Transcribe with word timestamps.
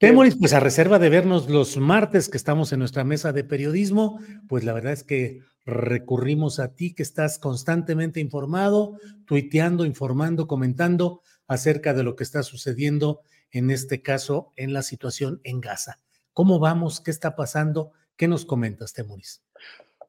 Temoris, 0.00 0.34
pues 0.36 0.54
a 0.54 0.60
reserva 0.60 0.98
de 0.98 1.10
vernos 1.10 1.50
los 1.50 1.76
martes 1.76 2.30
que 2.30 2.38
estamos 2.38 2.72
en 2.72 2.78
nuestra 2.78 3.04
mesa 3.04 3.34
de 3.34 3.44
periodismo, 3.44 4.18
pues 4.48 4.64
la 4.64 4.72
verdad 4.72 4.94
es 4.94 5.04
que 5.04 5.42
recurrimos 5.66 6.58
a 6.58 6.74
ti 6.74 6.94
que 6.94 7.02
estás 7.02 7.38
constantemente 7.38 8.18
informado, 8.18 8.96
tuiteando, 9.26 9.84
informando, 9.84 10.46
comentando 10.46 11.20
acerca 11.46 11.92
de 11.92 12.02
lo 12.02 12.16
que 12.16 12.24
está 12.24 12.42
sucediendo 12.42 13.20
en 13.50 13.70
este 13.70 14.00
caso 14.00 14.54
en 14.56 14.72
la 14.72 14.80
situación 14.80 15.42
en 15.44 15.60
Gaza. 15.60 15.98
¿Cómo 16.32 16.58
vamos? 16.58 17.02
¿Qué 17.02 17.10
está 17.10 17.36
pasando? 17.36 17.92
¿Qué 18.16 18.26
nos 18.26 18.46
comentas, 18.46 18.94
Temoris? 18.94 19.42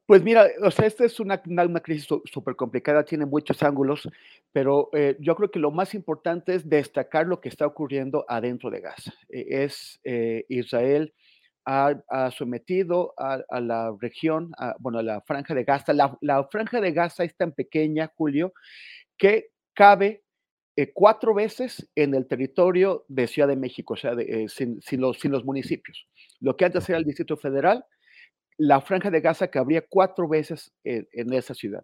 Pues 0.07 0.23
mira, 0.23 0.47
o 0.61 0.71
sea, 0.71 0.87
esta 0.87 1.05
es 1.05 1.19
una, 1.19 1.41
una, 1.45 1.63
una 1.65 1.79
crisis 1.79 2.07
súper 2.25 2.55
complicada, 2.55 3.05
tiene 3.05 3.25
muchos 3.25 3.63
ángulos, 3.63 4.09
pero 4.51 4.89
eh, 4.93 5.15
yo 5.19 5.35
creo 5.35 5.51
que 5.51 5.59
lo 5.59 5.71
más 5.71 5.93
importante 5.93 6.53
es 6.55 6.67
destacar 6.67 7.27
lo 7.27 7.39
que 7.39 7.47
está 7.49 7.65
ocurriendo 7.65 8.25
adentro 8.27 8.69
de 8.69 8.81
Gaza. 8.81 9.13
Eh, 9.29 9.45
es 9.63 10.01
eh, 10.03 10.45
Israel 10.49 11.13
ha, 11.65 11.93
ha 12.09 12.31
sometido 12.31 13.13
a, 13.17 13.39
a 13.49 13.61
la 13.61 13.95
región, 14.01 14.51
a, 14.57 14.75
bueno, 14.79 14.99
a 14.99 15.03
la 15.03 15.21
franja 15.21 15.53
de 15.53 15.63
Gaza. 15.63 15.93
La, 15.93 16.17
la 16.21 16.43
franja 16.45 16.81
de 16.81 16.91
Gaza 16.91 17.23
es 17.23 17.35
tan 17.37 17.53
pequeña, 17.53 18.11
Julio, 18.17 18.53
que 19.17 19.51
cabe 19.73 20.23
eh, 20.75 20.91
cuatro 20.93 21.33
veces 21.33 21.89
en 21.95 22.15
el 22.15 22.27
territorio 22.27 23.05
de 23.07 23.27
Ciudad 23.27 23.47
de 23.47 23.55
México, 23.55 23.93
o 23.93 23.97
sea, 23.97 24.15
de, 24.15 24.23
eh, 24.43 24.49
sin, 24.49 24.81
sin 24.81 24.99
los, 25.01 25.19
sin 25.19 25.31
los 25.31 25.45
municipios. 25.45 26.07
Lo 26.39 26.57
que 26.57 26.65
antes 26.65 26.89
era 26.89 26.97
el 26.97 27.05
Distrito 27.05 27.37
Federal, 27.37 27.85
la 28.61 28.79
franja 28.79 29.09
de 29.09 29.21
Gaza 29.21 29.47
cabría 29.47 29.83
cuatro 29.89 30.27
veces 30.27 30.71
en, 30.83 31.33
esa 31.33 31.55
ciudad. 31.55 31.83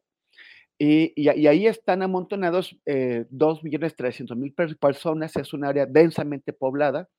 Y, 0.78 1.28
ahí 1.28 1.66
están 1.66 2.04
amontonados 2.04 2.78
eh, 2.86 3.26
2.300.000 3.32 4.54
per 4.54 4.78
personas, 4.78 5.36
es 5.36 5.54
un 5.54 5.66
área 5.66 5.88
densamente 5.88 6.54
poblada 6.54 7.10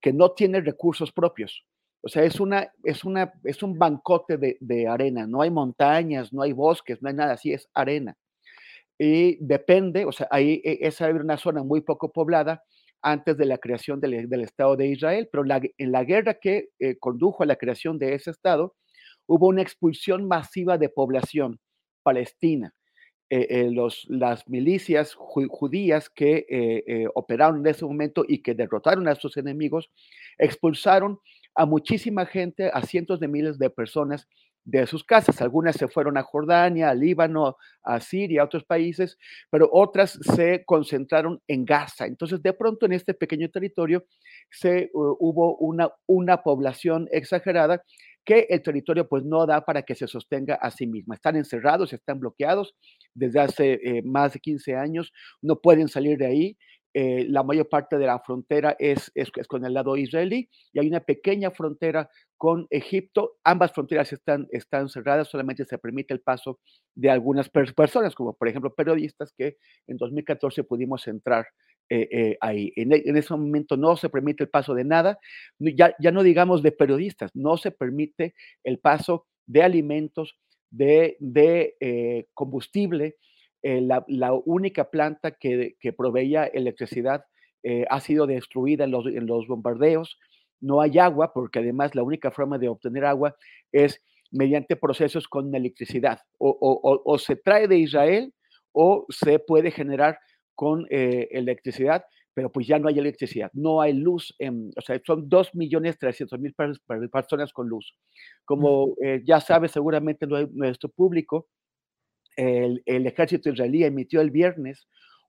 que 0.00 0.14
no 0.14 0.32
tiene 0.32 0.62
recursos 0.62 1.12
propios. 1.12 1.66
O 2.00 2.08
sea, 2.08 2.24
es, 2.24 2.40
una, 2.40 2.72
es, 2.82 3.04
una, 3.04 3.34
es 3.44 3.62
un 3.62 3.78
bancote 3.78 4.38
de, 4.38 4.88
arena, 4.88 5.26
no 5.26 5.42
hay 5.42 5.50
montañas, 5.50 6.32
no 6.32 6.40
hay 6.40 6.52
bosques, 6.52 7.02
no 7.02 7.10
hay 7.10 7.14
nada 7.14 7.34
así, 7.34 7.52
es 7.52 7.68
arena. 7.74 8.16
Y 8.98 9.36
depende, 9.44 10.06
o 10.06 10.12
sea, 10.12 10.28
ahí 10.30 10.62
e- 10.64 10.78
esa 10.80 11.08
una 11.10 11.36
zona 11.36 11.62
muy 11.62 11.82
poco 11.82 12.10
poblada 12.10 12.62
antes 13.02 13.36
de 13.36 13.44
la 13.44 13.58
creación 13.58 14.00
del, 14.00 14.40
Estado 14.40 14.76
de 14.76 14.86
Israel, 14.86 15.28
pero 15.30 15.44
en 15.76 15.92
la 15.92 16.04
guerra 16.04 16.34
que 16.34 16.70
eh, 16.78 16.96
condujo 16.98 17.42
a 17.42 17.46
la 17.46 17.56
creación 17.56 17.98
de 17.98 18.14
ese 18.14 18.30
Estado, 18.30 18.74
hubo 19.26 19.48
una 19.48 19.62
expulsión 19.62 20.26
masiva 20.28 20.78
de 20.78 20.88
población 20.88 21.58
palestina. 22.02 22.74
Eh, 23.30 23.46
eh, 23.50 23.70
las 24.08 24.46
milicias 24.48 25.16
ju- 25.16 25.48
judías 25.48 26.10
que 26.10 26.46
eh, 26.48 26.84
eh, 26.86 27.06
operaron 27.14 27.60
en 27.60 27.66
ese 27.66 27.84
momento 27.86 28.24
y 28.28 28.42
que 28.42 28.54
derrotaron 28.54 29.08
a 29.08 29.14
sus 29.14 29.36
enemigos, 29.38 29.90
expulsaron 30.38 31.18
a 31.54 31.64
muchísima 31.66 32.26
gente, 32.26 32.70
a 32.72 32.82
cientos 32.82 33.18
de 33.20 33.28
miles 33.28 33.58
de 33.58 33.70
personas 33.70 34.28
de 34.64 34.86
sus 34.86 35.04
casas. 35.04 35.40
Algunas 35.40 35.76
se 35.76 35.88
fueron 35.88 36.16
a 36.18 36.22
Jordania, 36.22 36.90
a 36.90 36.94
Líbano, 36.94 37.56
a 37.82 38.00
Siria, 38.00 38.42
a 38.42 38.44
otros 38.44 38.64
países, 38.64 39.18
pero 39.50 39.68
otras 39.72 40.18
se 40.34 40.62
concentraron 40.64 41.40
en 41.48 41.64
Gaza. 41.64 42.06
Entonces, 42.06 42.42
de 42.42 42.52
pronto 42.52 42.86
en 42.86 42.92
este 42.92 43.14
pequeño 43.14 43.48
territorio 43.50 44.04
se 44.50 44.90
hubo 44.92 45.56
una, 45.56 45.90
una 46.06 46.42
población 46.42 47.08
exagerada 47.10 47.82
que 48.24 48.46
el 48.48 48.62
territorio 48.62 49.08
pues 49.08 49.24
no 49.24 49.46
da 49.46 49.64
para 49.64 49.82
que 49.82 49.94
se 49.94 50.06
sostenga 50.06 50.54
a 50.54 50.70
sí 50.70 50.86
misma. 50.86 51.14
Están 51.14 51.36
encerrados, 51.36 51.92
están 51.92 52.20
bloqueados 52.20 52.74
desde 53.14 53.40
hace 53.40 53.72
eh, 53.82 54.02
más 54.02 54.32
de 54.32 54.40
15 54.40 54.76
años, 54.76 55.12
no 55.42 55.60
pueden 55.60 55.88
salir 55.88 56.18
de 56.18 56.26
ahí. 56.26 56.56
Eh, 56.96 57.26
la 57.28 57.42
mayor 57.42 57.68
parte 57.68 57.98
de 57.98 58.06
la 58.06 58.20
frontera 58.20 58.76
es, 58.78 59.10
es, 59.16 59.28
es, 59.34 59.48
con 59.48 59.66
el 59.66 59.74
lado 59.74 59.96
israelí 59.96 60.48
y 60.72 60.78
hay 60.78 60.86
una 60.86 61.00
pequeña 61.00 61.50
frontera 61.50 62.08
con 62.36 62.68
Egipto. 62.70 63.32
Ambas 63.42 63.72
fronteras 63.72 64.12
están, 64.12 64.46
están 64.52 64.88
cerradas, 64.88 65.28
solamente 65.28 65.64
se 65.64 65.76
permite 65.78 66.14
el 66.14 66.20
paso 66.20 66.60
de 66.94 67.10
algunas 67.10 67.48
per 67.50 67.74
personas, 67.74 68.14
como 68.14 68.34
por 68.34 68.46
ejemplo 68.46 68.72
periodistas 68.72 69.32
que 69.36 69.56
en 69.88 69.96
2014 69.96 70.62
pudimos 70.62 71.08
entrar 71.08 71.46
eh, 71.90 72.08
eh, 72.10 72.38
ahí. 72.40 72.72
En, 72.76 72.92
en, 72.92 73.16
ese 73.16 73.34
momento 73.36 73.76
no 73.76 73.96
se 73.96 74.08
permite 74.08 74.44
el 74.44 74.48
paso 74.48 74.74
de 74.74 74.84
nada, 74.84 75.18
ya, 75.58 75.94
ya 75.98 76.12
no 76.12 76.22
digamos 76.22 76.62
de 76.62 76.72
periodistas, 76.72 77.30
no 77.34 77.56
se 77.58 77.70
permite 77.70 78.34
el 78.62 78.78
paso 78.78 79.26
de 79.46 79.62
alimentos, 79.62 80.38
de, 80.70 81.16
eh, 81.80 82.26
combustible. 82.34 83.16
La, 83.62 84.04
única 84.44 84.90
planta 84.90 85.32
que, 85.32 85.76
proveía 85.96 86.44
electricidad 86.44 87.24
ha 87.88 88.00
sido 88.00 88.26
destruida 88.26 88.84
en 88.84 88.90
los, 88.90 89.46
bombardeos. 89.46 90.18
No 90.60 90.80
hay 90.80 90.98
agua, 90.98 91.32
porque 91.32 91.60
además 91.60 91.94
la 91.94 92.02
única 92.02 92.30
forma 92.30 92.58
de 92.58 92.68
obtener 92.68 93.04
agua 93.04 93.36
es 93.72 94.02
mediante 94.30 94.76
procesos 94.76 95.28
con 95.28 95.54
electricidad. 95.54 96.20
O, 96.38 97.02
o 97.04 97.18
se 97.18 97.36
trae 97.36 97.68
de 97.68 97.78
Israel 97.78 98.34
o 98.72 99.06
se 99.08 99.38
puede 99.38 99.70
generar 99.70 100.18
con 100.54 100.86
eh, 100.90 101.28
electricidad, 101.30 102.04
pero 102.32 102.50
pues 102.50 102.66
ya 102.66 102.78
no 102.78 102.88
hay 102.88 102.98
electricidad, 102.98 103.50
no 103.54 103.80
hay 103.80 103.92
luz, 103.92 104.34
en, 104.38 104.70
o 104.76 104.80
sea, 104.80 105.00
son 105.06 105.28
2.300.000 105.28 107.10
personas 107.10 107.52
con 107.52 107.68
luz. 107.68 107.94
Como 108.44 108.94
eh, 109.02 109.22
ya 109.24 109.40
sabe 109.40 109.68
seguramente 109.68 110.26
nuestro 110.26 110.88
público, 110.88 111.48
el, 112.36 112.82
el, 112.86 113.06
ejército 113.06 113.48
israelí 113.48 113.84
emitió 113.84 114.20
el 114.20 114.32
viernes 114.32 114.88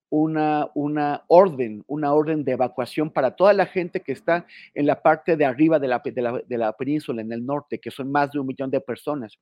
una, 0.09 0.69
una 0.75 1.23
orden, 1.27 1.83
una 1.87 2.13
orden 2.13 2.43
de 2.43 2.53
evacuación 2.53 3.09
para 3.09 3.35
toda 3.35 3.53
la 3.53 3.65
gente 3.65 4.01
que 4.01 4.11
está 4.11 4.45
en 4.73 4.85
la 4.85 5.01
parte 5.01 5.35
de 5.35 5.45
arriba 5.45 5.79
de 5.79 5.87
la, 5.87 6.01
de 6.47 6.57
la, 6.57 6.73
península, 6.73 7.21
en 7.21 7.31
el 7.31 7.45
norte, 7.45 7.79
que 7.79 7.91
son 7.91 8.11
más 8.11 8.31
de 8.31 8.39
un 8.39 8.47
millón 8.47 8.69
de 8.69 8.81
personas. 8.81 9.37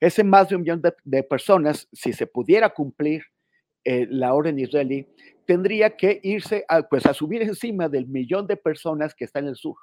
Ese 0.00 0.24
más 0.24 0.48
de 0.48 0.56
un 0.56 0.62
millón 0.62 0.82
de, 1.04 1.22
personas, 1.22 1.88
si 1.92 2.12
se 2.12 2.26
pudiera 2.26 2.70
cumplir 2.70 3.22
eh, 3.86 4.08
la 4.10 4.34
orden 4.34 4.58
israelí, 4.58 5.06
tendría 5.46 5.96
que 5.96 6.18
irse 6.24 6.64
a, 6.68 6.82
pues, 6.82 7.06
a 7.06 7.14
subir 7.14 7.40
encima 7.42 7.88
del 7.88 8.08
millón 8.08 8.48
de 8.48 8.56
personas 8.56 9.14
que 9.14 9.24
está 9.24 9.38
en 9.38 9.46
el 9.46 9.54
sur. 9.54 9.76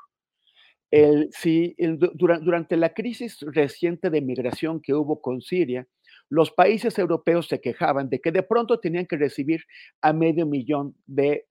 El, 0.92 1.30
si, 1.32 1.74
durante 2.14 2.76
la 2.76 2.94
crisis 2.94 3.40
reciente 3.40 4.10
de 4.10 4.22
migración 4.22 4.82
que 4.82 4.94
hubo 4.94 5.22
con 5.22 5.42
Siria, 5.42 5.88
los 6.30 6.52
países 6.52 7.00
europeos 7.00 7.48
se 7.48 7.62
quejaban 7.62 8.10
de 8.10 8.20
que 8.20 8.34
de 8.34 8.44
pronto 8.44 8.80
tenían 8.82 9.06
que 9.06 9.16
recibir 9.16 9.62
a 10.02 10.12
medio 10.12 10.46
millón 10.46 10.96
de, 11.06 11.46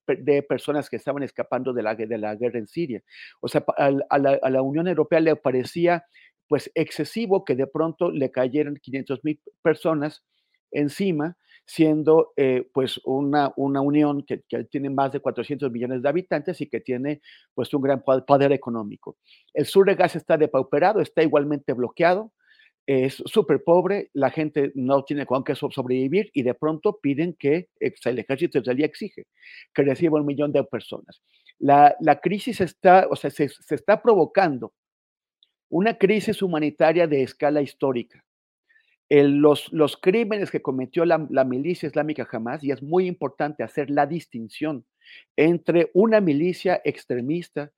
personas 0.46 0.90
que 0.90 0.96
estaban 0.96 1.22
escapando 1.22 1.72
de 1.72 1.82
la, 1.82 1.94
de 1.94 2.19
la, 2.19 2.34
guerra 2.37 2.58
en 2.58 2.66
Siria. 2.66 3.02
O 3.40 3.48
sea, 3.48 3.64
a, 3.78 4.19
la, 4.19 4.62
Unión 4.62 4.88
Europea 4.88 5.20
le 5.20 5.37
parecía 5.37 6.05
pues 6.48 6.70
excesivo 6.75 7.46
que 7.46 7.55
de 7.55 7.66
pronto 7.66 8.10
le 8.10 8.31
cayeran 8.31 8.76
500 8.76 9.25
mil 9.25 9.40
personas 9.62 10.22
encima, 10.70 11.38
siendo 11.64 12.32
eh, 12.36 12.68
pues 12.72 13.00
una, 13.04 13.52
una 13.56 13.80
unión 13.80 14.24
que, 14.24 14.42
tiene 14.70 14.90
más 14.90 15.12
de 15.12 15.20
400 15.20 15.70
millones 15.70 16.02
de 16.02 16.08
habitantes 16.08 16.60
y 16.60 16.68
que 16.68 16.80
tiene 16.80 17.20
pues 17.54 17.72
un 17.72 17.82
gran 17.82 18.02
poder 18.02 18.52
económico. 18.52 19.16
El 19.54 19.66
sur 19.66 19.86
de 19.86 19.94
Gaza 19.94 20.18
está 20.18 20.36
depauperado, 20.36 21.00
está 21.00 21.22
igualmente 21.22 21.72
bloqueado, 21.72 22.32
es 22.86 23.22
súper 23.26 23.62
pobre, 23.62 24.10
la 24.12 24.30
gente 24.30 24.72
no 24.74 25.04
tiene 25.04 25.24
con 25.24 25.44
qué 25.44 25.54
sobrevivir 25.54 26.30
y 26.32 26.42
de 26.42 26.54
pronto 26.54 26.98
piden 27.00 27.34
que 27.34 27.68
el 27.78 28.18
ejército 28.18 28.58
israelí 28.58 28.82
exige 28.82 29.26
que 29.72 29.82
reciba 29.82 30.18
un 30.18 30.26
millón 30.26 30.52
de 30.52 30.64
personas. 30.64 31.22
La, 31.58 31.96
crisis 32.20 32.60
está, 32.60 33.06
o 33.08 33.14
sea, 33.14 33.30
se, 33.30 33.44
está 33.70 34.02
provocando 34.02 34.72
una 35.70 35.96
crisis 35.96 36.42
humanitaria 36.42 37.06
de 37.06 37.22
escala 37.22 37.62
histórica. 37.62 38.24
Los, 39.20 39.96
crímenes 40.00 40.50
que 40.50 40.62
cometió 40.62 41.04
la, 41.04 41.44
milicia 41.44 41.86
islámica 41.86 42.24
jamás, 42.24 42.64
y 42.64 42.70
es 42.70 42.82
muy 42.82 43.06
importante 43.06 43.62
hacer 43.62 43.90
la 43.90 44.06
distinción 44.06 44.86
entre 45.36 45.90
una 45.92 46.20
milicia 46.20 46.80
extremista 46.84 47.72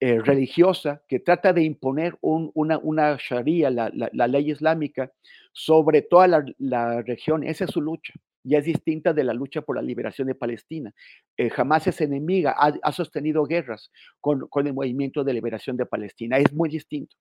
eh, 0.00 0.20
religiosa 0.20 1.02
que 1.08 1.20
trata 1.20 1.54
de 1.54 1.62
imponer 1.62 2.18
una, 2.20 3.16
sharia, 3.16 3.70
la, 3.70 4.28
ley 4.28 4.50
islámica, 4.50 5.10
sobre 5.52 6.02
toda 6.02 6.44
la, 6.58 7.02
región. 7.02 7.44
Esa 7.44 7.64
es 7.64 7.70
su 7.70 7.80
lucha 7.80 8.12
y 8.42 8.56
es 8.56 8.64
distinta 8.66 9.14
de 9.14 9.24
la 9.24 9.32
lucha 9.32 9.62
por 9.62 9.76
la 9.76 9.82
liberación 9.82 10.28
de 10.28 10.34
Palestina. 10.34 10.92
Eh, 11.38 11.48
jamás 11.48 11.86
es 11.86 11.98
enemiga, 12.02 12.54
ha, 12.58 12.92
sostenido 12.92 13.44
guerras 13.44 13.90
con, 14.20 14.50
el 14.66 14.74
movimiento 14.74 15.24
de 15.24 15.32
liberación 15.32 15.78
de 15.78 15.86
Palestina. 15.86 16.36
Es 16.36 16.52
muy 16.52 16.68
distinto. 16.68 17.16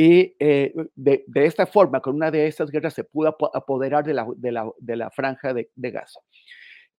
Y 0.00 0.36
eh, 0.38 0.72
de, 0.94 1.24
esta 1.34 1.66
forma, 1.66 2.00
con 2.00 2.14
una 2.14 2.30
de 2.30 2.46
estas 2.46 2.70
guerras, 2.70 2.94
se 2.94 3.02
pudo 3.02 3.36
apoderar 3.52 4.04
de 4.04 4.14
la, 4.14 5.10
franja 5.10 5.52
de, 5.52 5.68
Gaza. 5.74 6.20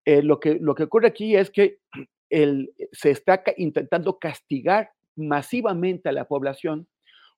lo, 0.06 0.38
que, 0.42 0.58
lo 0.60 0.76
que 0.76 0.84
ocurre 0.84 1.08
aquí 1.08 1.34
es 1.34 1.50
que 1.50 1.78
se 2.30 3.10
está 3.10 3.42
intentando 3.56 4.20
castigar 4.20 4.92
masivamente 5.16 6.10
a 6.10 6.12
la 6.12 6.28
población 6.28 6.90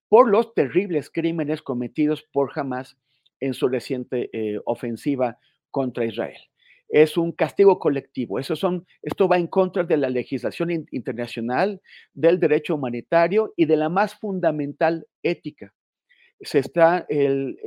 por 0.10 0.32
los 0.32 0.56
terribles 0.56 1.12
crímenes 1.12 1.62
cometidos 1.62 2.24
por 2.34 2.52
Hamas 2.56 2.98
en 3.40 3.54
su 3.54 3.68
reciente 3.68 4.32
eh, 4.34 4.60
ofensiva 4.66 5.38
contra 5.70 6.06
Israel. 6.06 6.40
Es 6.92 7.18
un 7.18 7.32
castigo 7.32 7.80
colectivo. 7.80 8.38
Eso 8.38 8.56
son, 8.56 8.86
esto 9.02 9.28
va 9.28 9.38
en 9.38 9.48
contra 9.48 9.84
de 9.84 9.98
la 9.98 10.10
legislación 10.10 10.72
internacional, 10.92 11.82
del 12.14 12.40
derecho 12.40 12.76
humanitario 12.76 13.54
y 13.56 13.66
de 13.66 13.78
la 13.78 13.90
más 13.90 14.16
fundamental 14.16 15.08
ética. 15.24 15.74
Se 16.42 16.60
está 16.60 17.06
el, 17.08 17.58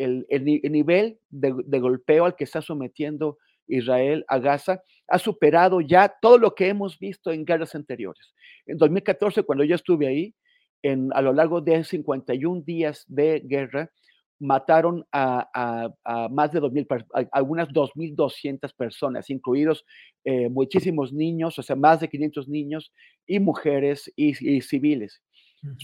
nivel 0.71 1.19
de, 1.31 1.55
de, 1.65 1.79
golpeo 1.79 2.26
al 2.26 2.37
que 2.37 2.44
está 2.44 2.61
sometiendo 2.61 3.38
Israel 3.67 4.25
a 4.29 4.38
Gaza 4.38 4.82
ha 5.09 5.19
superado 5.19 5.81
ya 5.81 6.09
todo 6.20 6.38
lo 6.38 6.55
que 6.55 6.69
hemos 6.69 6.99
visto 6.99 7.31
en 7.31 7.44
guerras 7.44 7.75
anteriores. 7.75 8.35
En 8.67 8.79
2014, 8.79 9.43
cuando 9.43 9.65
yo 9.65 9.75
estuve 9.75 10.06
ahí, 10.06 10.35
en, 10.82 11.11
a 11.15 11.23
lo 11.23 11.32
largo 11.32 11.61
de 11.61 11.82
51 11.82 12.62
días 12.62 13.05
de 13.09 13.41
guerra, 13.41 13.91
mataron 14.38 15.04
a, 15.12 15.90
más 16.31 16.52
de 16.52 16.60
2.000, 16.60 17.28
algunas 17.32 17.69
2.200 17.69 18.75
personas, 18.76 19.31
incluidos 19.31 19.84
eh, 20.25 20.48
muchísimos 20.48 21.12
niños, 21.12 21.58
o 21.58 21.62
sea, 21.62 21.76
más 21.76 22.00
de 22.00 22.08
500 22.08 22.48
niños 22.48 22.92
y 23.26 23.40
mujeres 23.40 24.12
y, 24.16 24.34
civiles. 24.60 25.22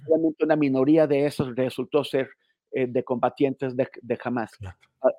Solamente 0.05 0.45
una 0.45 0.57
minoría 0.57 1.07
de 1.07 1.25
esos 1.25 1.55
resultó 1.57 2.05
ser 2.05 2.29
eh, 2.73 2.87
de 2.87 3.03
combatientes 3.03 3.77
de, 3.77 3.89
de 4.03 4.19
Hamas. 4.23 4.51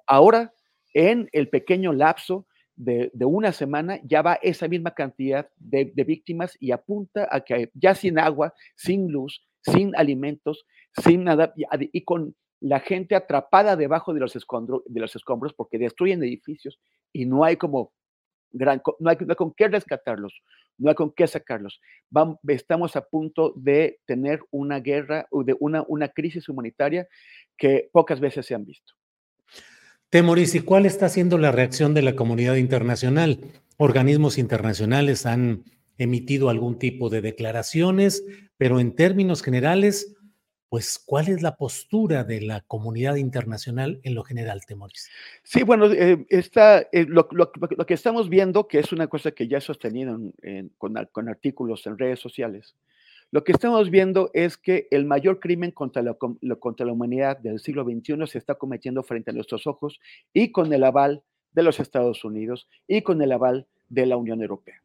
Ahora, 0.05 0.53
en 0.93 1.29
el 1.31 1.49
pequeño 1.49 1.93
lapso 1.93 2.45
de, 2.75 3.11
una 3.25 3.51
semana 3.51 3.99
ya 4.03 4.21
va 4.21 4.39
esa 4.41 4.67
misma 4.67 4.91
cantidad 4.91 5.49
de, 5.57 5.91
víctimas 6.05 6.57
y 6.59 6.71
apunta 6.71 7.27
a 7.31 7.41
que 7.41 7.69
ya 7.73 7.95
sin 7.95 8.19
agua, 8.19 8.53
sin 8.75 9.11
luz, 9.11 9.45
sin 9.61 9.95
alimentos, 9.95 10.65
sin 10.93 11.23
nada, 11.23 11.53
y, 11.55 12.03
con 12.03 12.35
la 12.61 12.79
gente 12.79 13.15
atrapada 13.15 13.75
debajo 13.75 14.13
de 14.13 14.19
los, 14.19 14.35
escombros, 14.35 14.83
de 14.85 14.99
los 15.01 15.15
escombros 15.15 15.53
porque 15.53 15.79
destruyen 15.79 16.23
edificios 16.23 16.79
y 17.11 17.25
no 17.25 17.43
hay 17.43 17.57
como 17.57 17.91
gran, 18.51 18.81
no 18.99 19.09
hay, 19.09 19.17
con 19.17 19.53
qué 19.53 19.67
rescatarlos, 19.67 20.41
no 20.77 20.89
hay 20.89 20.95
con 20.95 21.11
qué 21.11 21.27
sacarlos. 21.27 21.81
Estamos 22.47 22.95
a 22.95 23.01
punto 23.01 23.53
de 23.55 23.99
tener 24.05 24.41
una 24.51 24.79
guerra, 24.79 25.27
de 25.31 25.55
una, 25.59 25.83
una 25.87 26.09
crisis 26.09 26.47
humanitaria 26.47 27.07
que 27.57 27.89
pocas 27.91 28.19
veces 28.19 28.45
se 28.45 28.53
han 28.53 28.65
visto. 28.65 28.93
Temoris, 30.09 30.55
¿y 30.55 30.59
cuál 30.59 30.85
está 30.85 31.09
siendo 31.09 31.37
la 31.37 31.51
reacción 31.51 31.93
de 31.93 32.01
la 32.01 32.15
comunidad 32.15 32.55
internacional? 32.55 33.39
Organismos 33.77 34.37
internacionales 34.37 35.25
han 35.25 35.63
emitido 35.97 36.49
algún 36.49 36.77
tipo 36.77 37.09
de 37.09 37.21
declaraciones, 37.21 38.23
pero 38.57 38.79
en 38.79 38.93
términos 38.93 39.41
generales, 39.41 40.15
pues, 40.71 41.03
¿cuál 41.05 41.27
es 41.27 41.41
la 41.41 41.57
postura 41.57 42.23
de 42.23 42.39
la 42.39 42.61
comunidad 42.61 43.17
internacional 43.17 43.99
en 44.03 44.15
lo 44.15 44.23
general, 44.23 44.65
Temoris? 44.65 45.09
Sí, 45.43 45.63
bueno, 45.63 45.91
eh, 45.91 46.25
eh, 46.29 47.05
lo, 47.09 47.27
que 47.85 47.93
estamos 47.93 48.29
viendo, 48.29 48.69
que 48.69 48.79
es 48.79 48.93
una 48.93 49.07
cosa 49.07 49.31
que 49.31 49.49
ya 49.49 49.57
he 49.57 49.61
sostenido 49.61 50.17
con, 50.77 50.95
con 51.11 51.27
artículos 51.27 51.85
en 51.87 51.97
redes 51.97 52.21
sociales, 52.21 52.77
lo 53.31 53.43
que 53.43 53.51
estamos 53.51 53.89
viendo 53.89 54.31
es 54.33 54.57
que 54.57 54.87
el 54.91 55.03
mayor 55.03 55.41
crimen 55.41 55.71
contra 55.71 56.01
la, 56.01 56.13
contra 56.13 56.85
la 56.85 56.93
humanidad 56.93 57.37
del 57.37 57.59
siglo 57.59 57.83
XXI 57.83 58.25
se 58.27 58.37
está 58.37 58.55
cometiendo 58.55 59.03
frente 59.03 59.31
a 59.31 59.33
nuestros 59.33 59.67
ojos 59.67 59.99
y 60.31 60.53
con 60.53 60.71
el 60.71 60.85
aval 60.85 61.21
de 61.51 61.63
los 61.63 61.81
Estados 61.81 62.23
Unidos 62.23 62.69
y 62.87 63.01
con 63.01 63.21
el 63.21 63.33
aval 63.33 63.67
de 63.89 64.05
la 64.05 64.15
Unión 64.15 64.41
Europea, 64.41 64.81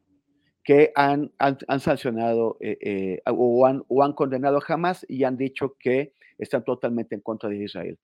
que 0.67 0.91
han, 0.95 1.31
han, 1.37 1.79
sancionado 1.79 2.57
eh, 2.59 2.77
eh, 2.81 3.21
o, 3.25 3.65
han, 3.65 3.85
o 3.87 4.03
han 4.03 4.11
condenado 4.11 4.57
a 4.57 4.73
Hamas 4.73 5.05
y 5.07 5.23
han 5.23 5.37
dicho 5.37 5.77
que 5.79 6.11
están 6.37 6.65
totalmente 6.65 7.15
en 7.15 7.21
contra 7.21 7.47
de 7.47 7.63
Israel. 7.63 7.97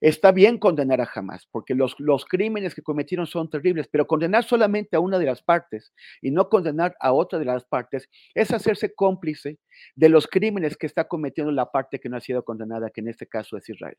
Está 0.00 0.32
bien 0.32 0.58
condenar 0.58 1.00
a 1.00 1.08
Hamas, 1.14 1.46
porque 1.46 1.76
los, 1.76 1.94
los 2.00 2.24
crímenes 2.24 2.74
que 2.74 2.82
cometieron 2.82 3.28
son 3.28 3.48
terribles, 3.48 3.86
pero 3.86 4.08
condenar 4.08 4.42
solamente 4.42 4.96
a 4.96 5.00
una 5.00 5.20
de 5.20 5.26
las 5.26 5.42
partes 5.42 5.92
y 6.20 6.32
no 6.32 6.48
condenar 6.48 6.96
a 6.98 7.12
otra 7.12 7.38
de 7.38 7.44
las 7.44 7.64
partes 7.64 8.08
es 8.34 8.50
hacerse 8.50 8.92
cómplice 8.96 9.58
de 9.94 10.08
los 10.08 10.26
crímenes 10.26 10.76
que 10.76 10.88
está 10.88 11.06
cometiendo 11.06 11.52
la 11.52 11.70
parte 11.70 12.00
que 12.00 12.08
no 12.08 12.16
ha 12.16 12.20
sido 12.20 12.42
condenada, 12.42 12.90
que 12.90 13.00
en 13.00 13.10
este 13.10 13.28
caso 13.28 13.56
es 13.56 13.68
Israel. 13.68 13.96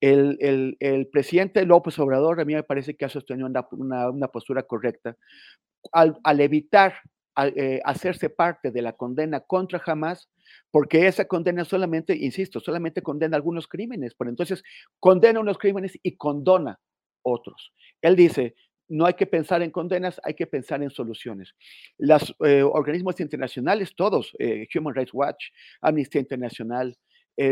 El, 0.00 0.76
el, 0.80 1.06
presidente 1.06 1.64
López 1.64 2.00
Obrador 2.00 2.40
a 2.40 2.44
mí 2.44 2.54
me 2.54 2.64
parece 2.64 2.96
que 2.96 3.04
ha 3.04 3.08
sostenido 3.08 3.46
una, 3.46 4.10
una, 4.10 4.28
postura 4.28 4.64
correcta 4.64 5.16
al, 5.92 6.18
al 6.24 6.40
evitar 6.40 6.94
eh, 7.46 7.80
hacerse 7.84 8.30
parte 8.30 8.70
de 8.70 8.82
la 8.82 8.92
condena 8.94 9.40
contra 9.40 9.82
Hamas, 9.86 10.28
porque 10.70 11.06
esa 11.06 11.26
condena 11.26 11.64
solamente, 11.64 12.16
insisto, 12.16 12.60
solamente 12.60 13.02
condena 13.02 13.36
algunos 13.36 13.68
crímenes, 13.68 14.14
pero 14.14 14.30
entonces 14.30 14.62
condena 14.98 15.40
unos 15.40 15.58
crímenes 15.58 15.98
y 16.02 16.16
condona 16.16 16.80
otros. 17.22 17.72
Él 18.02 18.16
dice, 18.16 18.54
no 18.88 19.06
hay 19.06 19.14
que 19.14 19.26
pensar 19.26 19.62
en 19.62 19.70
condenas, 19.70 20.20
hay 20.24 20.34
que 20.34 20.46
pensar 20.46 20.82
en 20.82 20.90
soluciones. 20.90 21.54
Los 21.98 22.34
eh, 22.44 22.62
organismos 22.62 23.20
internacionales, 23.20 23.94
todos, 23.94 24.34
eh, 24.38 24.66
Human 24.74 24.94
Rights 24.94 25.12
Watch, 25.14 25.44
Amnistía 25.80 26.20
Internacional, 26.20 26.96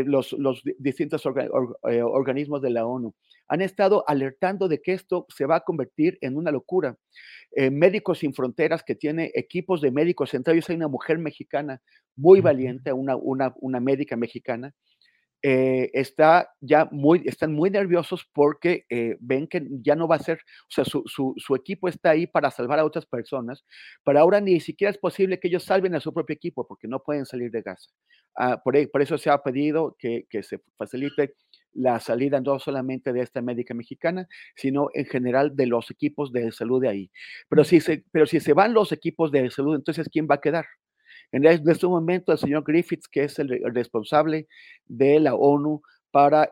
los, 0.05 0.33
los, 0.33 0.63
distintos 0.79 1.25
organismos 1.25 2.61
de 2.61 2.69
la 2.69 2.85
ONU 2.85 3.13
han 3.47 3.61
estado 3.61 4.03
alertando 4.07 4.67
de 4.67 4.81
que 4.81 4.93
esto 4.93 5.25
se 5.29 5.45
va 5.45 5.57
a 5.57 5.63
convertir 5.63 6.17
en 6.19 6.35
una 6.35 6.51
locura. 6.51 6.97
Médicos 7.55 8.19
Sin 8.19 8.33
Fronteras, 8.33 8.83
que 8.83 8.95
tiene 8.95 9.31
equipos 9.33 9.79
de 9.81 9.91
médicos, 9.91 10.33
entre 10.33 10.53
ellos 10.53 10.69
hay 10.69 10.75
una 10.75 10.89
mujer 10.89 11.17
mexicana 11.17 11.81
muy 12.17 12.41
valiente, 12.41 12.91
una, 12.91 13.15
una, 13.15 13.53
una 13.61 13.79
médica 13.79 14.17
mexicana, 14.17 14.73
eh, 15.43 15.91
está 15.93 16.49
ya 16.61 16.87
muy, 16.91 17.21
están 17.25 17.53
muy 17.53 17.69
nerviosos 17.69 18.27
porque 18.33 18.85
eh, 18.89 19.17
ven 19.19 19.47
que 19.47 19.65
ya 19.81 19.95
no 19.95 20.07
va 20.07 20.15
a 20.15 20.19
ser, 20.19 20.37
o 20.37 20.69
sea, 20.69 20.83
su, 20.83 21.03
su, 21.05 21.55
equipo 21.55 21.87
está 21.87 22.11
ahí 22.11 22.25
para 22.25 22.49
salvar 22.49 22.79
a 22.79 22.85
otras 22.85 23.05
personas, 23.05 23.63
pero 24.03 24.19
ahora 24.19 24.41
ni 24.41 24.59
siquiera 24.59 24.91
es 24.91 24.97
posible 24.97 25.39
que 25.39 25.47
ellos 25.47 25.63
salven 25.63 25.93
a 25.95 25.99
su 25.99 26.13
propio 26.13 26.33
equipo 26.33 26.67
porque 26.67 26.87
no 26.87 27.03
pueden 27.03 27.25
salir 27.25 27.51
de 27.51 27.61
Gaza. 27.61 27.91
Ah, 28.35 28.61
por, 28.63 28.75
e, 28.75 28.87
por, 28.87 29.01
eso 29.01 29.17
se 29.17 29.29
ha 29.29 29.41
pedido 29.43 29.95
que, 29.99 30.25
que, 30.29 30.43
se 30.43 30.59
facilite 30.77 31.35
la 31.73 31.99
salida 31.99 32.41
no 32.41 32.59
solamente 32.59 33.13
de 33.13 33.21
esta 33.21 33.41
médica 33.41 33.73
mexicana, 33.73 34.27
sino 34.55 34.89
en 34.93 35.05
general 35.05 35.55
de 35.55 35.67
los 35.67 35.91
equipos 35.91 36.31
de 36.31 36.51
salud 36.51 36.81
de 36.81 36.89
ahí. 36.89 37.11
Pero 37.49 37.63
si 37.63 37.79
se, 37.79 38.03
pero 38.11 38.25
si 38.25 38.39
se 38.39 38.53
van 38.53 38.73
los 38.73 38.91
equipos 38.91 39.31
de 39.31 39.49
salud, 39.51 39.75
entonces 39.75 40.09
¿quién 40.11 40.27
va 40.29 40.35
a 40.35 40.41
quedar? 40.41 40.65
En 41.31 41.45
este 41.45 41.87
momento, 41.87 42.31
el 42.31 42.37
señor 42.37 42.63
Griffiths, 42.65 43.07
que 43.07 43.25
es 43.25 43.37
el, 43.39 43.49
responsable 43.73 44.47
de 44.85 45.19
la 45.19 45.35
ONU 45.35 45.81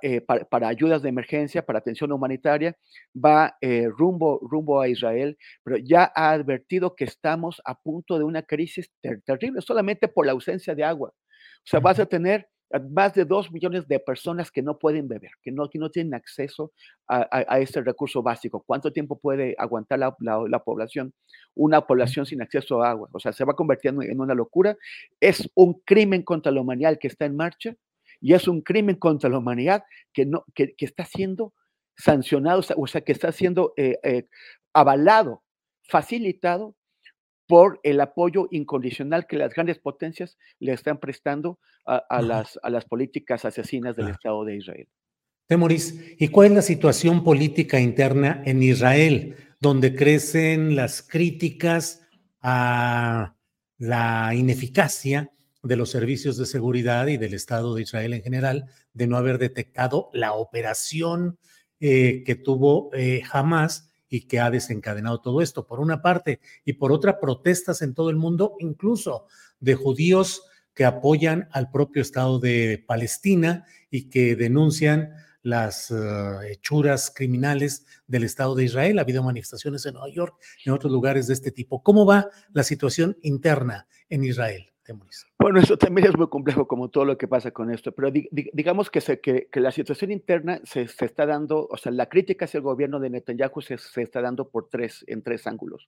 eh, 0.02 0.22
para, 0.22 0.46
para, 0.46 0.68
ayudas 0.68 1.02
de 1.02 1.10
emergencia, 1.10 1.66
para 1.66 1.80
atención 1.80 2.12
humanitaria, 2.12 2.78
va 3.16 3.58
eh, 3.62 3.88
rumbo, 3.88 4.40
rumbo 4.44 4.80
a 4.80 4.88
Israel, 4.88 5.38
pero 5.64 5.78
ya 5.78 6.12
ha 6.16 6.32
advertido 6.32 6.96
que 6.96 7.06
estamos 7.06 7.62
a 7.66 7.80
punto 7.80 8.20
de 8.20 8.26
una 8.26 8.44
crisis 8.44 8.92
terrible, 9.26 9.62
solamente 9.62 10.08
por 10.08 10.26
la 10.26 10.34
ausencia 10.34 10.76
de 10.76 10.84
agua. 10.84 11.10
O 11.10 11.68
sea, 11.68 11.80
vas 11.80 12.00
a 12.00 12.06
tener 12.06 12.48
más 12.80 13.14
de 13.14 13.26
dos 13.26 13.52
millones 13.52 13.88
de 13.88 14.00
personas 14.00 14.52
que 14.52 14.62
no 14.62 14.78
pueden 14.78 15.08
beber, 15.08 15.32
que 15.42 15.52
no, 15.52 15.70
que 15.70 15.80
no 15.80 15.90
tienen 15.90 16.14
acceso 16.14 16.72
a, 17.08 17.28
a, 17.32 17.60
este 17.60 17.82
recurso 17.82 18.22
básico. 18.22 18.64
¿Cuánto 18.66 18.92
tiempo 18.92 19.20
puede 19.20 19.56
aguantar 19.58 20.00
la, 20.00 20.16
la, 20.20 20.64
población? 20.64 21.14
Una 21.56 21.86
población 21.86 22.26
sin 22.26 22.42
acceso 22.42 22.84
a 22.84 22.92
agua. 22.92 23.10
O 23.12 23.20
sea, 23.20 23.34
se 23.34 23.46
va 23.46 23.56
convirtiendo 23.56 24.02
en 24.02 24.20
una 24.20 24.34
locura. 24.34 24.78
Es 25.20 25.50
un 25.56 25.82
crimen 25.86 26.24
contra 26.24 26.52
la 26.52 26.62
humanidad 26.62 26.98
que 27.00 27.08
está 27.08 27.26
en 27.26 27.36
marcha 27.36 27.76
y 28.22 28.34
es 28.34 28.48
un 28.48 28.62
crimen 28.62 28.96
contra 28.96 29.30
la 29.30 29.38
humanidad 29.38 29.84
que, 30.14 30.26
no, 30.26 30.46
que, 30.54 30.76
que 30.76 30.86
está 30.86 31.06
siendo 31.06 31.54
sancionado, 31.98 32.62
o 32.76 32.88
sea, 32.88 33.02
que 33.02 33.12
está 33.12 33.32
siendo 33.32 33.74
eh, 33.78 34.00
eh, 34.04 34.28
avalado, 34.74 35.44
facilitado 35.84 36.76
por 37.48 37.80
el 37.84 38.02
apoyo 38.02 38.48
incondicional 38.52 39.28
que 39.28 39.38
las 39.38 39.54
grandes 39.54 39.80
potencias 39.80 40.38
le 40.60 40.74
están 40.74 41.00
prestando 41.00 41.60
a, 41.86 42.22
las, 42.22 42.60
a 42.64 42.70
las, 42.70 42.86
políticas 42.86 43.46
asesinas 43.46 43.96
del 43.96 44.10
Estado 44.10 44.44
de 44.44 44.56
Israel. 44.56 44.88
Temoris, 45.48 46.16
¿y 46.18 46.30
cuál 46.30 46.48
es 46.48 46.54
la 46.54 46.62
situación 46.64 47.24
política 47.24 47.80
interna 47.80 48.42
en 48.46 48.64
Israel, 48.64 49.36
donde 49.60 49.96
crecen 49.96 50.76
las 50.76 51.04
críticas 51.04 52.02
a 52.42 53.36
la 53.78 54.34
ineficacia 54.34 55.32
de 55.62 55.76
los 55.76 55.90
servicios 55.90 56.38
de 56.38 56.46
seguridad 56.46 57.08
y 57.08 57.18
del 57.18 57.34
Estado 57.34 57.76
de 57.76 57.82
Israel 57.82 58.14
en 58.14 58.24
general 58.24 58.66
de 58.94 59.08
no 59.08 59.18
haber 59.18 59.38
detectado 59.38 60.10
la 60.14 60.34
operación 60.34 61.38
eh, 61.80 62.24
que 62.26 62.36
tuvo 62.36 62.90
eh, 62.94 63.24
Hamas 63.32 63.92
y 64.10 64.28
que 64.28 64.40
ha 64.40 64.52
desencadenado 64.52 65.22
todo 65.22 65.42
esto, 65.42 65.66
por 65.66 65.80
una 65.80 66.02
parte, 66.02 66.40
y 66.64 66.74
por 66.74 66.92
otra, 66.92 67.20
protestas 67.20 67.82
en 67.82 67.94
todo 67.94 68.10
el 68.10 68.16
mundo, 68.16 68.56
incluso 68.60 69.28
de 69.60 69.76
judíos 69.76 70.44
que 70.74 70.86
apoyan 70.86 71.48
al 71.52 71.72
propio 71.72 72.02
Estado 72.02 72.40
de 72.40 72.84
Palestina 72.86 73.66
y 73.90 74.10
que 74.10 74.36
denuncian 74.36 75.14
las 75.42 75.92
eh, 75.92 75.96
hechuras 76.52 77.12
criminales 77.16 77.86
del 78.08 78.24
Estado 78.24 78.56
de 78.56 78.66
Israel. 78.66 79.00
Ha 79.00 79.04
habido 79.04 79.24
manifestaciones 79.24 79.86
en 79.86 79.94
Nueva 79.94 80.10
York, 80.10 80.36
en 80.66 80.74
otros 80.74 80.92
lugares 80.92 81.28
de 81.28 81.34
este 81.34 81.52
tipo. 81.52 81.82
¿Cómo 81.82 82.06
va 82.06 82.30
la 82.52 82.64
situación 82.64 83.18
interna 83.22 83.88
en 84.10 84.24
Israel? 84.24 84.75
Bueno, 85.40 85.60
eso 85.60 85.78
también 85.78 86.08
es 86.08 86.18
muy 86.18 86.28
complejo, 86.30 86.68
como 86.68 86.90
todo 86.90 87.06
lo 87.06 87.18
que 87.18 87.28
pasa 87.28 87.52
con 87.52 87.72
esto, 87.72 87.92
pero 87.92 88.12
digamos 88.12 88.90
que, 88.90 89.02
se, 89.02 89.20
la 89.54 89.72
situación 89.72 90.12
interna 90.12 90.62
se, 90.64 90.82
está 90.84 91.26
dando, 91.26 91.68
o 91.70 91.78
sea, 91.78 91.92
la 91.92 92.08
crítica 92.08 92.46
hacia 92.46 92.60
el 92.60 92.64
gobierno 92.64 93.00
de 93.00 93.10
Netanyahu 93.10 93.62
se, 93.62 93.76
está 94.02 94.22
dando 94.22 94.50
por 94.50 94.70
tres, 94.70 95.04
en 95.08 95.24
tres 95.24 95.48
ángulos. 95.48 95.88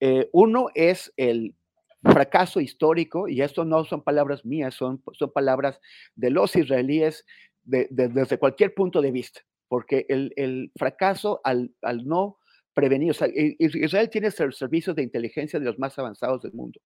Eh, 0.00 0.28
uno 0.32 0.68
es 0.74 1.12
el 1.16 1.54
fracaso 2.02 2.60
histórico, 2.60 3.28
y 3.28 3.42
esto 3.42 3.64
no 3.64 3.84
son 3.84 4.02
palabras 4.02 4.44
mías, 4.44 4.74
son, 4.74 5.02
palabras 5.32 5.80
de 6.14 6.30
los 6.30 6.54
israelíes 6.54 7.24
desde 7.64 8.38
cualquier 8.38 8.74
punto 8.74 9.00
de 9.00 9.10
vista, 9.10 9.40
porque 9.68 10.06
el, 10.08 10.70
fracaso 10.76 11.40
al 11.44 11.72
no 12.04 12.38
prevenir. 12.78 13.12
Israel 13.58 14.08
tiene 14.08 14.30
servicios 14.30 14.94
de 14.94 15.02
inteligencia 15.02 15.58
de 15.58 15.64
los 15.64 15.80
más 15.80 15.98
avanzados 15.98 16.42
del 16.42 16.52
mundo. 16.52 16.80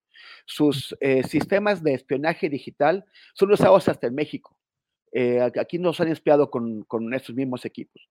Sus 0.47 0.97
eh, 1.01 1.23
sistemas 1.23 1.83
de 1.83 1.93
espionaje 1.93 2.49
digital 2.49 3.05
son 3.35 3.53
usados 3.53 3.87
hasta 3.89 4.07
en 4.07 4.15
México. 4.15 4.57
Eh, 5.13 5.39
aquí 5.43 5.79
nos 5.79 6.01
han 6.01 6.09
espiado 6.09 6.51
con, 6.51 6.85
con 6.85 7.13
estos 7.13 7.35
mismos 7.35 7.67
equipos. 7.67 8.09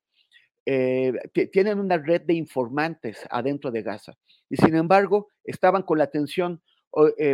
Eh, 0.67 1.11
tienen 1.51 1.79
una 1.79 1.97
red 1.97 2.21
de 2.21 2.35
informantes 2.35 3.25
adentro 3.31 3.71
de 3.71 3.81
Gaza 3.81 4.13
y 4.47 4.57
sin 4.57 4.75
embargo 4.75 5.29
estaban 5.43 5.81
con 5.81 5.97
la 5.97 6.03
atención 6.03 6.61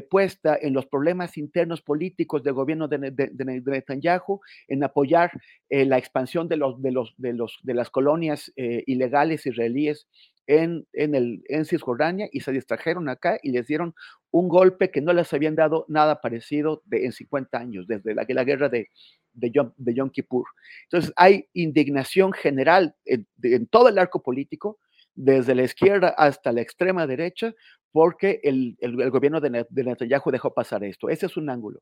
puesta 0.10 0.58
en 0.62 0.74
los 0.74 0.86
problemas 0.86 1.38
internos 1.38 1.82
políticos 1.82 2.44
del 2.44 2.54
gobierno 2.54 2.88
de, 2.88 2.98
Netanyahu, 3.00 4.40
en 4.68 4.84
apoyar 4.84 5.32
la 5.70 5.98
expansión 5.98 6.48
de, 6.48 6.58
las 6.58 7.90
colonias 7.90 8.52
ilegales 8.56 9.46
israelíes 9.46 10.08
en, 10.48 11.66
Cisjordania 11.66 12.30
y 12.32 12.40
se 12.40 12.52
distrajeron 12.52 13.10
acá 13.10 13.38
y 13.44 13.52
les 13.52 13.68
dieron 13.68 13.94
un 14.32 14.48
golpe 14.48 14.92
que 14.92 15.02
no 15.02 15.14
les 15.14 15.32
habían 15.34 15.56
dado 15.56 15.86
nada 15.88 16.22
parecido 16.22 16.84
en 16.92 17.12
50 17.12 17.58
años, 17.58 17.88
desde 17.88 18.14
la, 18.16 18.44
guerra 18.44 18.70
de, 18.70 18.90
Yom, 19.34 20.10
Kippur. 20.10 20.46
Entonces 20.84 21.14
hay 21.16 21.48
indignación 21.54 22.34
general 22.34 22.96
en, 23.06 23.28
en, 23.44 23.68
todo 23.68 23.90
el 23.90 23.98
arco 23.98 24.24
político, 24.24 24.80
desde 25.18 25.56
la 25.56 25.64
izquierda 25.64 26.10
hasta 26.10 26.52
la 26.54 26.62
extrema 26.62 27.08
derecha, 27.08 27.54
porque 27.92 28.40
el, 28.44 28.78
el, 28.80 29.10
gobierno 29.10 29.42
de, 29.42 29.66
Netanyahu 29.70 30.32
dejó 30.32 30.54
pasar 30.54 30.84
esto. 30.84 31.10
Ese 31.10 31.26
es 31.26 31.36
un 31.36 31.50
ángulo. 31.50 31.82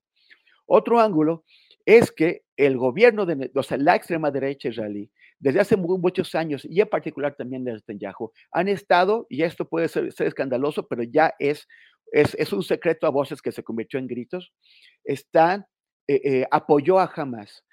Otro 0.66 1.00
ángulo 1.00 1.44
es 1.86 2.12
que 2.12 2.44
el 2.56 2.78
gobierno 2.78 3.26
de, 3.26 3.52
o 3.54 3.76
la 3.78 3.96
extrema 3.96 4.32
derecha 4.32 4.70
israelí, 4.70 5.12
desde 5.38 5.60
hace 5.60 5.76
muchos 5.76 6.34
años, 6.34 6.66
y 6.66 6.80
en 6.80 6.88
particular 6.88 7.36
también 7.36 7.66
de 7.66 7.74
Netanyahu, 7.74 8.32
han 8.52 8.70
estado, 8.70 9.28
y 9.30 9.44
esto 9.44 9.68
puede 9.68 9.90
ser, 9.90 10.10
escandaloso, 10.18 10.88
pero 10.88 11.04
ya 11.04 11.36
es, 11.38 11.68
es, 12.14 12.54
un 12.54 12.64
secreto 12.64 13.06
a 13.06 13.12
voces 13.12 13.42
que 13.42 13.52
se 13.52 13.64
convirtió 13.64 14.00
en 14.00 14.08
gritos, 14.08 14.54
están, 15.04 15.66
eh, 16.08 16.22
eh, 16.24 16.48
apoyó 16.50 17.00
a 17.00 17.12
Hamas, 17.14 17.65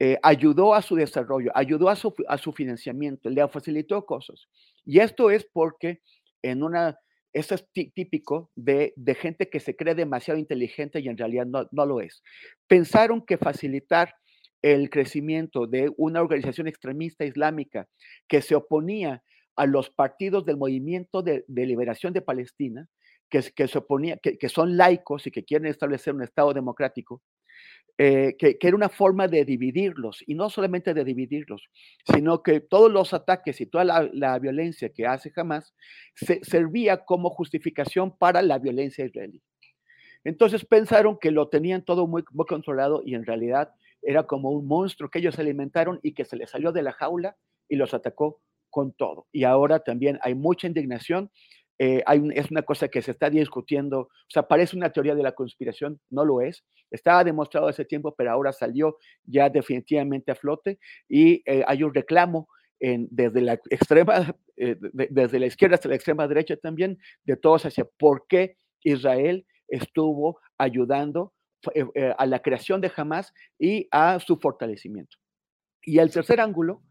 eh, 0.00 0.18
ayudó 0.22 0.74
a 0.74 0.82
su 0.82 0.96
desarrollo, 0.96 1.52
ayudó 1.54 1.88
a 1.88 1.94
su, 1.94 2.14
a 2.26 2.38
su 2.38 2.52
financiamiento, 2.52 3.28
le 3.30 3.46
facilitó 3.48 4.04
cosas. 4.06 4.48
Y 4.84 4.98
esto 4.98 5.30
es 5.30 5.44
porque 5.44 6.00
en 6.42 6.62
una 6.62 6.98
es 7.32 7.48
típico 7.72 8.50
de, 8.56 8.92
gente 9.14 9.48
que 9.48 9.60
se 9.60 9.76
cree 9.76 9.94
demasiado 9.94 10.38
inteligente 10.40 11.00
y 11.00 11.08
en 11.08 11.16
realidad 11.16 11.46
no, 11.46 11.68
no, 11.70 11.86
lo 11.86 12.00
es. 12.00 12.22
Pensaron 12.66 13.24
que 13.24 13.38
facilitar 13.38 14.14
el 14.62 14.90
crecimiento 14.90 15.66
de 15.66 15.92
una 15.96 16.20
organización 16.20 16.66
extremista 16.66 17.24
islámica 17.24 17.86
que 18.28 18.42
se 18.42 18.54
oponía 18.54 19.22
a 19.56 19.66
los 19.66 19.90
partidos 19.90 20.44
del 20.44 20.56
movimiento 20.56 21.22
de, 21.22 21.44
liberación 21.46 22.12
de 22.12 22.22
Palestina, 22.22 22.88
que, 23.28 23.42
que 23.54 23.68
se 23.68 23.78
oponía, 23.78 24.16
que, 24.16 24.48
son 24.48 24.76
laicos 24.76 25.26
y 25.26 25.30
que 25.30 25.44
quieren 25.44 25.66
establecer 25.70 26.14
un 26.14 26.22
Estado 26.22 26.52
democrático, 26.52 27.22
eh, 28.02 28.34
que, 28.38 28.56
era 28.60 28.74
una 28.74 28.88
forma 28.88 29.28
de 29.28 29.44
dividirlos, 29.44 30.24
y 30.26 30.34
no 30.34 30.48
solamente 30.48 30.94
de 30.94 31.04
dividirlos, 31.04 31.68
sino 32.10 32.42
que 32.42 32.60
todos 32.60 32.90
los 32.90 33.12
ataques 33.12 33.60
y 33.60 33.66
toda 33.66 33.84
la, 33.84 34.38
violencia 34.38 34.88
que 34.88 35.06
hace 35.06 35.30
Hamas 35.36 35.74
se, 36.14 36.42
servía 36.42 37.04
como 37.04 37.28
justificación 37.28 38.16
para 38.16 38.40
la 38.40 38.58
violencia 38.58 39.04
israelí. 39.04 39.42
Entonces 40.24 40.64
pensaron 40.64 41.18
que 41.18 41.30
lo 41.30 41.48
tenían 41.48 41.84
todo 41.84 42.06
muy, 42.06 42.24
muy 42.32 42.46
controlado 42.46 43.02
y 43.04 43.14
en 43.14 43.26
realidad 43.26 43.74
era 44.00 44.22
como 44.22 44.50
un 44.50 44.66
monstruo 44.66 45.10
que 45.10 45.18
ellos 45.18 45.38
alimentaron 45.38 46.00
y 46.02 46.12
que 46.12 46.24
se 46.24 46.36
les 46.36 46.48
salió 46.48 46.72
de 46.72 46.82
la 46.82 46.92
jaula 46.92 47.36
y 47.68 47.76
los 47.76 47.92
atacó 47.92 48.40
con 48.70 48.92
todo. 48.92 49.26
Y 49.30 49.44
ahora 49.44 49.80
también 49.80 50.18
hay 50.22 50.34
mucha 50.34 50.66
indignación 50.66 51.30
eh, 51.82 52.04
es 52.34 52.50
una 52.50 52.60
cosa 52.60 52.88
que 52.88 53.00
se 53.00 53.12
está 53.12 53.30
discutiendo, 53.30 54.00
o 54.00 54.10
sea, 54.28 54.42
parece 54.42 54.76
una 54.76 54.90
teoría 54.90 55.14
de 55.14 55.22
la 55.22 55.32
conspiración, 55.32 55.98
no 56.10 56.26
lo 56.26 56.42
es, 56.42 56.62
estaba 56.90 57.24
demostrado 57.24 57.68
hace 57.68 57.86
tiempo, 57.86 58.14
pero 58.14 58.32
ahora 58.32 58.52
salió 58.52 58.98
ya 59.24 59.48
definitivamente 59.48 60.30
a 60.30 60.34
flote 60.34 60.78
y 61.08 61.42
eh, 61.46 61.64
hay 61.66 61.82
un 61.82 61.94
reclamo 61.94 62.48
desde 62.78 63.40
la 63.40 63.54
extrema, 63.70 64.36
eh, 64.58 64.76
desde 65.10 65.38
la 65.38 65.46
izquierda 65.46 65.76
hasta 65.76 65.88
la 65.88 65.94
extrema 65.94 66.28
derecha 66.28 66.54
también, 66.58 66.98
de 67.24 67.36
todos 67.38 67.64
hacia 67.64 67.86
por 67.86 68.26
qué 68.28 68.58
Israel 68.82 69.46
estuvo 69.68 70.38
ayudando 70.58 71.32
a 72.18 72.26
la 72.26 72.40
creación 72.40 72.82
de 72.82 72.92
Hamas 72.94 73.32
y 73.58 73.88
a 73.90 74.20
su 74.20 74.36
fortalecimiento. 74.36 75.16
Y 75.82 75.98
el 75.98 76.10
tercer 76.10 76.40
ángulo 76.40 76.82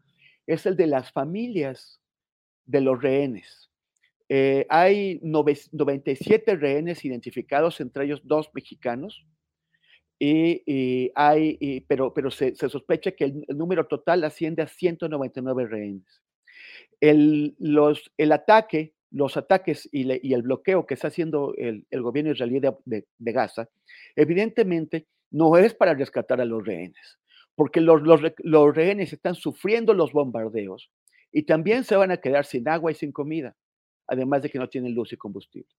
es 0.48 0.66
el 0.66 0.76
de 0.76 0.88
las 0.88 1.12
familias 1.12 2.00
de 2.64 2.80
los 2.80 3.00
rehenes. 3.00 3.69
Hay 4.68 5.18
97 5.22 6.56
rehenes 6.56 7.04
identificados, 7.04 7.80
entre 7.80 8.04
ellos 8.04 8.20
dos 8.24 8.50
mexicanos, 8.54 9.26
y, 10.22 11.10
hay, 11.14 11.84
pero, 11.88 12.12
pero 12.12 12.30
se, 12.30 12.54
sospecha 12.54 13.12
que 13.12 13.24
el, 13.24 13.44
número 13.48 13.86
total 13.86 14.22
asciende 14.24 14.62
a 14.62 14.66
199 14.66 15.66
rehenes. 15.66 16.22
El, 17.00 17.56
los, 17.58 18.12
el 18.18 18.32
ataque, 18.32 18.92
los 19.10 19.38
ataques 19.38 19.88
y, 19.90 20.32
el 20.34 20.42
bloqueo 20.42 20.86
que 20.86 20.94
está 20.94 21.08
haciendo 21.08 21.54
el, 21.56 21.86
gobierno 21.90 22.32
israelí 22.32 22.60
de, 22.60 23.06
Gaza, 23.18 23.70
evidentemente 24.14 25.06
no 25.30 25.56
es 25.56 25.72
para 25.72 25.94
rescatar 25.94 26.40
a 26.42 26.44
los 26.44 26.66
rehenes, 26.66 27.18
porque 27.54 27.80
los, 27.80 28.02
los, 28.02 28.20
los 28.38 28.74
rehenes 28.76 29.14
están 29.14 29.34
sufriendo 29.34 29.94
los 29.94 30.12
bombardeos 30.12 30.90
y 31.32 31.44
también 31.44 31.84
se 31.84 31.96
van 31.96 32.10
a 32.10 32.18
quedar 32.18 32.44
sin 32.44 32.68
agua 32.68 32.92
y 32.92 32.94
sin 32.94 33.10
comida, 33.10 33.56
además 34.10 34.42
de 34.42 34.50
que 34.50 34.58
no 34.58 34.68
tienen 34.68 34.94
luz 34.94 35.12
y 35.12 35.16
combustible. 35.16 35.70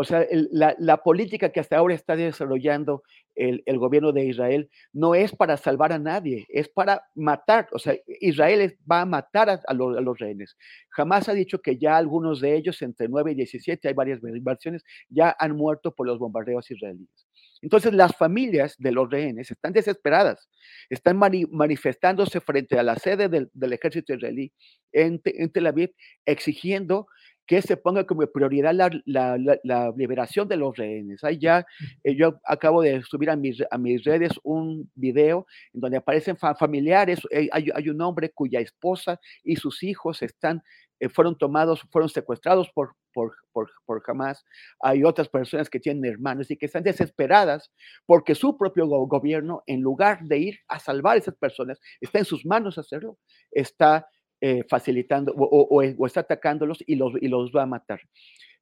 O 0.00 0.04
sea, 0.04 0.24
la, 0.30 0.96
política 0.98 1.50
que 1.50 1.58
hasta 1.58 1.76
ahora 1.76 1.92
está 1.92 2.14
desarrollando 2.14 3.02
el, 3.34 3.78
gobierno 3.78 4.12
de 4.12 4.26
Israel 4.26 4.70
no 4.92 5.16
es 5.16 5.34
para 5.34 5.56
salvar 5.56 5.92
a 5.92 5.98
nadie, 5.98 6.46
es 6.50 6.68
para 6.68 7.02
matar. 7.16 7.66
O 7.72 7.80
sea, 7.80 7.96
Israel 8.20 8.78
va 8.88 9.00
a 9.00 9.06
matar 9.06 9.50
a, 9.50 9.74
los, 9.74 10.18
rehenes. 10.20 10.56
Jamás 10.90 11.28
ha 11.28 11.32
dicho 11.32 11.60
que 11.60 11.78
ya 11.78 11.96
algunos 11.96 12.40
de 12.40 12.54
ellos, 12.54 12.80
entre 12.82 13.08
9 13.08 13.32
y 13.32 13.34
17, 13.34 13.88
hay 13.88 13.94
varias 13.94 14.20
versiones, 14.22 14.84
ya 15.08 15.34
han 15.36 15.56
muerto 15.56 15.92
por 15.92 16.06
los 16.06 16.20
bombardeos 16.20 16.70
israelíes. 16.70 17.26
Entonces 17.60 17.92
las 17.92 18.16
familias 18.16 18.76
de 18.78 18.92
los 18.92 19.10
rehenes 19.10 19.50
están 19.50 19.72
desesperadas, 19.72 20.48
están 20.90 21.18
manifestándose 21.18 22.40
frente 22.40 22.78
a 22.78 22.84
la 22.84 22.94
sede 22.94 23.28
del, 23.28 23.72
ejército 23.72 24.14
israelí 24.14 24.52
en, 24.92 25.20
en, 25.24 25.50
Tel 25.50 25.66
Aviv, 25.66 25.92
exigiendo 26.24 27.08
que 27.48 27.62
se 27.62 27.78
ponga 27.78 28.04
como 28.04 28.26
prioridad 28.26 28.74
la, 28.74 29.92
liberación 29.96 30.46
de 30.48 30.56
los 30.58 30.76
rehenes. 30.76 31.24
Ahí 31.24 31.38
ya, 31.38 31.66
eh, 32.04 32.14
yo 32.14 32.38
acabo 32.44 32.82
de 32.82 33.02
subir 33.02 33.30
a 33.30 33.36
mis, 33.36 33.64
a 33.70 33.78
mis 33.78 34.04
redes 34.04 34.32
un 34.44 34.90
video 34.94 35.46
en 35.72 35.80
donde 35.80 35.96
aparecen 35.96 36.36
familiares, 36.36 37.20
eh, 37.30 37.48
hay, 37.50 37.88
un 37.88 38.02
hombre 38.02 38.30
cuya 38.30 38.60
esposa 38.60 39.18
y 39.42 39.56
sus 39.56 39.82
hijos 39.82 40.20
están, 40.20 40.62
eh, 41.00 41.08
fueron 41.08 41.38
tomados, 41.38 41.80
fueron 41.90 42.10
secuestrados 42.10 42.70
por, 42.74 42.94
por, 43.14 43.34
por, 43.50 43.70
por 43.86 44.02
Hamas. 44.06 44.44
Hay 44.80 45.02
otras 45.02 45.30
personas 45.30 45.70
que 45.70 45.80
tienen 45.80 46.04
hermanos 46.04 46.50
y 46.50 46.56
que 46.58 46.66
están 46.66 46.82
desesperadas 46.82 47.72
porque 48.04 48.34
su 48.34 48.58
propio 48.58 48.86
gobierno, 48.86 49.62
en 49.66 49.80
lugar 49.80 50.22
de 50.24 50.38
ir 50.38 50.58
a 50.68 50.78
salvar 50.78 51.14
a 51.14 51.20
esas 51.20 51.36
personas, 51.36 51.80
está 51.98 52.18
en 52.18 52.26
sus 52.26 52.44
manos 52.44 52.76
hacerlo, 52.76 53.16
está 53.50 54.06
eh, 54.40 54.62
facilitando 54.68 55.32
o, 55.36 56.06
está 56.06 56.20
atacándolos 56.20 56.78
y 56.86 56.94
los, 56.94 57.12
y 57.20 57.28
los 57.28 57.50
va 57.50 57.62
a 57.64 57.66
matar. 57.66 58.00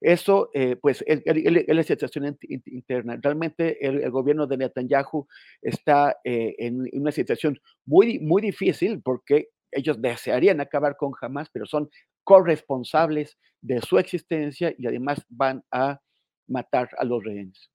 Eso, 0.01 0.51
eh, 0.55 0.77
pues, 0.77 1.05
es, 1.07 1.23
la 1.25 1.83
situación 1.83 2.39
interna. 2.41 3.19
Realmente 3.21 3.87
el, 3.87 4.11
gobierno 4.11 4.47
de 4.47 4.59
Netanyahu 4.59 5.27
está 5.63 6.17
eh, 6.25 6.55
en 6.59 6.89
una 6.93 7.13
situación 7.13 7.59
muy, 7.87 8.19
muy 8.19 8.43
difícil 8.43 9.03
porque 9.03 9.49
ellos 9.71 10.01
desearían 10.01 10.61
acabar 10.61 10.97
con 10.97 11.13
Hamas, 11.21 11.49
pero 11.53 11.67
son 11.67 11.91
corresponsables 12.25 13.39
de 13.61 13.81
su 13.81 13.99
existencia 13.99 14.75
y 14.79 14.87
además 14.87 15.25
van 15.29 15.63
a 15.71 16.01
matar 16.47 16.89
a 16.99 17.05
los 17.05 17.23
rehenes. 17.25 17.71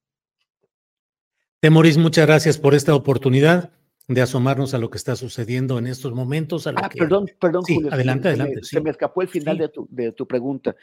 Temoris, 1.59 1.97
muchas 1.97 2.25
gracias 2.25 2.57
por 2.57 2.73
esta 2.73 2.95
oportunidad 2.95 3.71
de 4.13 4.21
asomarnos 4.21 4.73
a 4.73 4.77
lo 4.77 4.89
que 4.89 4.97
está 4.97 5.15
sucediendo 5.15 5.77
en 5.77 5.87
estos 5.87 6.13
momentos. 6.13 6.67
ah, 6.67 6.89
perdón, 6.95 7.29
perdón, 7.39 7.63
Julio. 7.63 7.91
Adelante, 7.91 8.29
adelante. 8.29 8.63
Se 8.63 8.81
me, 8.81 8.89
escapó 8.89 9.21
el 9.21 9.27
final 9.27 9.57
de, 9.57 9.69
tu, 9.69 9.87
de, 9.89 10.11
tu, 10.11 10.27
pregunta. 10.27 10.75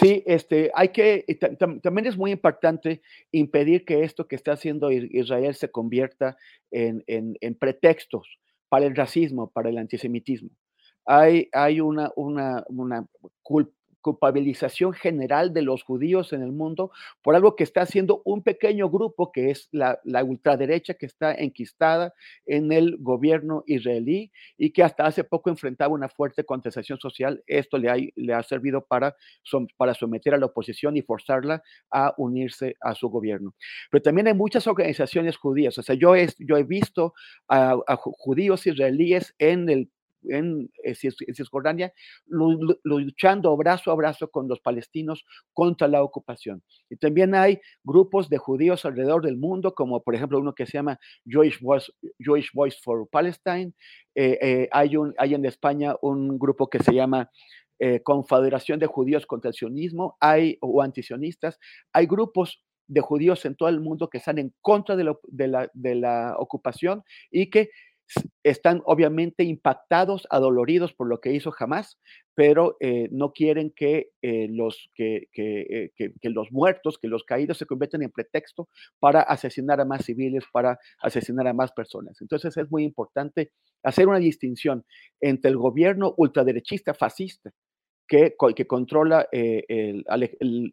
Sí, 0.00 0.22
este, 0.26 0.70
hay 0.74 0.88
que, 0.88 1.24
también 1.82 2.06
es 2.06 2.16
muy 2.16 2.30
importante 2.32 3.02
impedir 3.32 3.84
que 3.84 4.04
esto 4.04 4.26
que 4.26 4.36
está 4.36 4.52
haciendo 4.52 4.90
Israel 4.90 5.54
se 5.54 5.70
convierta 5.70 6.36
en, 6.70 7.02
en, 7.06 7.36
en 7.40 7.54
pretextos 7.54 8.38
para 8.68 8.86
el 8.86 8.96
racismo, 8.96 9.50
para 9.50 9.68
el 9.70 9.78
antisemitismo. 9.78 10.50
Hay, 11.06 11.48
hay 11.52 11.80
una, 11.80 12.10
una, 12.16 12.64
una 12.68 13.06
culpa 13.42 13.72
culpabilización 14.04 14.92
general 14.92 15.54
de 15.54 15.62
los 15.62 15.82
judíos 15.82 16.34
en 16.34 16.42
el 16.42 16.52
mundo 16.52 16.92
por 17.22 17.34
algo 17.34 17.56
que 17.56 17.64
está 17.64 17.80
haciendo 17.80 18.20
un 18.26 18.42
pequeño 18.42 18.90
grupo 18.90 19.32
que 19.32 19.50
es 19.50 19.70
la, 19.72 19.98
ultraderecha 20.22 20.92
que 20.92 21.06
está 21.06 21.34
enquistada 21.34 22.12
en 22.44 22.70
el 22.70 22.98
gobierno 22.98 23.64
israelí 23.66 24.30
y 24.58 24.72
que 24.72 24.82
hasta 24.82 25.06
hace 25.06 25.24
poco 25.24 25.48
enfrentaba 25.48 25.94
una 25.94 26.10
fuerte 26.10 26.44
contestación 26.44 26.98
social. 26.98 27.42
Esto 27.46 27.78
le 27.78 27.88
ha, 27.88 27.96
le 28.14 28.34
ha 28.34 28.42
servido 28.42 28.84
para, 28.84 29.16
para 29.78 29.94
someter 29.94 30.34
a 30.34 30.38
la 30.38 30.46
oposición 30.46 30.98
y 30.98 31.02
forzarla 31.02 31.62
a 31.90 32.12
unirse 32.18 32.76
a 32.82 32.94
su 32.94 33.08
gobierno. 33.08 33.54
Pero 33.90 34.02
también 34.02 34.26
hay 34.26 34.34
muchas 34.34 34.66
organizaciones 34.66 35.38
judías. 35.38 35.78
O 35.78 35.82
sea, 35.82 35.94
yo 35.94 36.14
he, 36.14 36.28
yo 36.38 36.58
he 36.58 36.64
visto 36.64 37.14
a, 37.48 37.78
a 37.86 37.96
judíos 37.96 38.66
israelíes 38.66 39.34
en 39.38 39.70
el 39.70 39.90
en, 40.28 40.70
eh, 40.82 40.94
Cisjordania, 40.94 41.92
luchando 42.26 43.56
brazo 43.56 43.90
a 43.90 43.94
brazo 43.94 44.30
con 44.30 44.48
los 44.48 44.60
palestinos 44.60 45.24
contra 45.52 45.88
la 45.88 46.02
ocupación. 46.02 46.62
Y 46.90 46.96
también 46.96 47.34
hay 47.34 47.60
grupos 47.82 48.28
de 48.28 48.38
judíos 48.38 48.84
alrededor 48.84 49.24
del 49.24 49.36
mundo, 49.36 49.74
como 49.74 50.02
por 50.02 50.14
ejemplo 50.14 50.38
uno 50.38 50.54
que 50.54 50.66
se 50.66 50.72
llama 50.72 50.98
Jewish 51.26 51.60
Voice, 51.60 51.92
Jewish 52.18 52.50
Voice 52.52 52.78
for 52.82 53.08
Palestine. 53.08 53.72
Eh, 54.14 54.38
eh, 54.40 54.68
hay, 54.72 54.96
un, 54.96 55.14
hay 55.18 55.34
en 55.34 55.44
España 55.44 55.94
un 56.02 56.38
grupo 56.38 56.68
que 56.68 56.82
se 56.82 56.92
llama 56.92 57.30
Confederación 58.02 58.78
de 58.78 58.86
Judíos 58.86 59.26
contra 59.26 59.48
el 59.48 59.54
Sionismo, 59.54 60.16
hay, 60.18 60.56
o 60.62 60.80
antisionistas. 60.80 61.58
Hay 61.92 62.06
grupos 62.06 62.64
de 62.86 63.00
judíos 63.00 63.44
en 63.44 63.56
todo 63.56 63.68
el 63.68 63.80
mundo 63.80 64.08
que 64.08 64.18
están 64.18 64.38
en 64.38 64.54
contra 64.60 64.96
de, 64.96 65.14
de, 65.28 65.48
la, 65.48 65.70
de 65.72 65.94
la 65.94 66.36
ocupación 66.38 67.02
y 67.30 67.50
que 67.50 67.70
están 68.42 68.82
obviamente 68.84 69.44
impactados, 69.44 70.26
adoloridos 70.30 70.92
por 70.92 71.08
lo 71.08 71.20
que 71.20 71.32
hizo 71.32 71.52
Hamas, 71.58 71.98
pero 72.34 72.76
eh, 72.80 73.08
no 73.10 73.32
quieren 73.32 73.72
que, 73.74 74.10
eh, 74.20 74.48
los, 74.50 74.90
eh, 74.98 75.28
que, 75.32 76.12
los 76.24 76.52
muertos, 76.52 76.98
que 76.98 77.08
los 77.08 77.24
caídos 77.24 77.58
se 77.58 77.66
conviertan 77.66 78.02
en 78.02 78.10
pretexto 78.10 78.68
para 78.98 79.22
asesinar 79.22 79.80
a 79.80 79.84
más 79.84 80.04
civiles, 80.04 80.44
para 80.52 80.78
asesinar 81.00 81.46
a 81.46 81.54
más 81.54 81.72
personas. 81.72 82.20
Entonces 82.20 82.56
es 82.56 82.70
muy 82.70 82.84
importante 82.84 83.52
hacer 83.82 84.08
una 84.08 84.18
distinción 84.18 84.84
entre 85.20 85.50
el 85.50 85.56
gobierno 85.56 86.14
ultraderechista 86.16 86.92
fascista 86.92 87.52
que, 88.06 88.34
que 88.54 88.66
controla 88.66 89.26
el, 89.32 90.04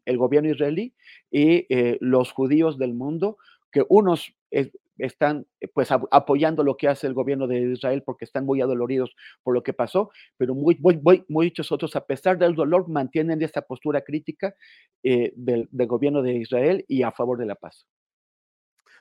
el, 0.06 0.18
gobierno 0.18 0.50
israelí 0.50 0.94
y 1.32 1.66
los 2.02 2.34
judíos 2.34 2.78
del 2.78 2.94
mundo, 2.94 3.38
que 3.72 3.86
unos 3.88 4.36
están 5.06 5.48
eh, 5.60 5.68
pues 5.68 5.90
apoyando 5.92 6.64
lo 6.64 6.78
que 6.78 6.88
hace 6.88 7.08
el 7.08 7.14
gobierno 7.14 7.48
de 7.48 7.74
Israel 7.74 8.04
porque 8.06 8.26
están 8.26 8.46
muy 8.46 8.62
adoloridos 8.62 9.16
por 9.44 9.54
lo 9.54 9.64
que 9.64 9.74
pasó, 9.74 10.12
pero 10.38 10.56
muy, 10.56 10.80
muchos 11.28 11.72
otros, 11.72 11.96
a 11.96 12.06
pesar 12.06 12.38
del 12.38 12.56
dolor, 12.56 12.88
mantienen 12.90 13.42
esta 13.42 13.62
postura 13.62 14.02
crítica 14.02 14.54
eh, 15.04 15.34
del, 15.36 15.68
gobierno 15.72 16.22
de 16.22 16.36
Israel 16.36 16.86
y 16.88 17.04
a 17.04 17.12
favor 17.12 17.38
de 17.38 17.46
la 17.46 17.56
paz. 17.56 17.88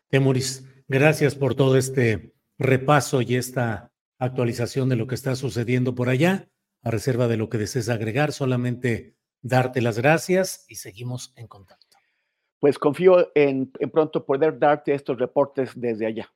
Temuris, 0.09 0.67
gracias 0.89 1.35
por 1.35 1.55
todo 1.55 1.77
este 1.77 2.35
repaso 2.59 3.23
y 3.23 3.37
esta 3.37 3.93
actualización 4.19 4.89
de 4.89 4.97
lo 4.97 5.07
que 5.07 5.15
está 5.15 5.37
sucediendo 5.37 5.95
por 5.95 6.09
allá. 6.09 6.49
A 6.83 6.91
reserva 6.91 7.29
de 7.29 7.37
lo 7.37 7.51
que 7.51 7.59
desees 7.59 7.91
agregar, 7.91 8.33
solamente 8.33 9.15
darte 9.43 9.83
las 9.83 9.99
gracias 9.99 10.65
y 10.67 10.77
seguimos 10.77 11.35
en 11.37 11.47
contacto. 11.47 11.80
Pues 12.61 12.79
confío 12.79 13.29
en, 13.35 13.73
en 13.81 13.90
pronto 13.90 14.25
poder 14.25 14.59
darte 14.59 14.94
estos 14.94 15.18
reportes 15.18 15.73
desde 15.75 16.07
allá. 16.07 16.27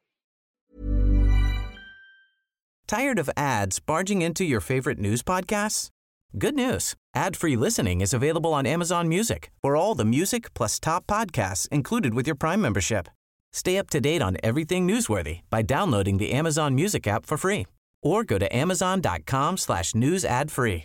Tired 2.86 3.18
of 3.18 3.30
ads 3.36 3.80
barging 3.80 4.22
into 4.22 4.44
your 4.44 4.60
favorite 4.60 4.98
news 4.98 5.22
podcasts? 5.22 5.88
Good 6.36 6.54
news. 6.54 6.94
Ad-free 7.14 7.56
listening 7.56 8.00
is 8.00 8.12
available 8.12 8.52
on 8.52 8.66
Amazon 8.66 9.08
Music. 9.08 9.50
For 9.62 9.76
all 9.76 9.94
the 9.94 10.04
music 10.04 10.52
plus 10.52 10.80
top 10.80 11.06
podcasts 11.06 11.68
included 11.68 12.12
with 12.12 12.26
your 12.26 12.36
Prime 12.36 12.60
membership. 12.60 13.08
Stay 13.52 13.78
up 13.78 13.88
to 13.90 14.00
date 14.00 14.20
on 14.20 14.36
everything 14.42 14.86
newsworthy 14.86 15.40
by 15.48 15.62
downloading 15.62 16.18
the 16.18 16.32
Amazon 16.32 16.74
Music 16.74 17.06
app 17.06 17.24
for 17.24 17.36
free 17.38 17.66
or 18.02 18.24
go 18.24 18.38
to 18.38 18.54
amazon.com 18.54 19.56
slash 19.56 19.94
news 19.94 20.24
ad 20.24 20.50
free. 20.50 20.84